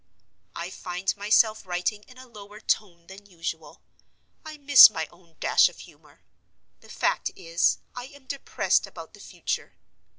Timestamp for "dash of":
5.39-5.77